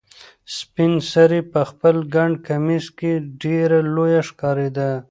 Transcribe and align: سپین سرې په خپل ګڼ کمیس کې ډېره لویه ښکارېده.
سپین 0.57 0.93
سرې 1.11 1.41
په 1.51 1.61
خپل 1.69 1.95
ګڼ 2.15 2.31
کمیس 2.47 2.85
کې 2.97 3.11
ډېره 3.41 3.79
لویه 3.95 4.21
ښکارېده. 4.27 4.89